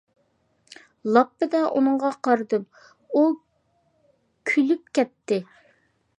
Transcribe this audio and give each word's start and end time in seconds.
لاپپىدە 1.17 1.61
ئۇنىڭغا 1.75 2.11
قارىدىم، 2.29 2.65
ئۇ 3.19 3.25
كۈلۈپ 4.53 4.93
كەتتى. 5.01 5.41